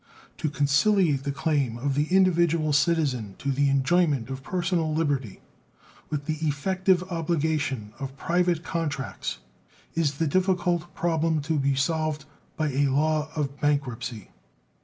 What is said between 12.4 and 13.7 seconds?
by a law of